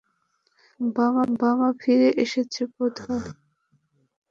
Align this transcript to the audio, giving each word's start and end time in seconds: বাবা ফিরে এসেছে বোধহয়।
বাবা 1.39 1.67
ফিরে 1.81 2.09
এসেছে 2.23 2.61
বোধহয়। 2.73 3.29